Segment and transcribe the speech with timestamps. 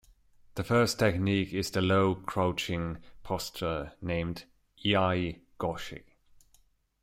[0.55, 4.45] The first technique is the low crouching posture named
[4.83, 6.01] "iai-goshi".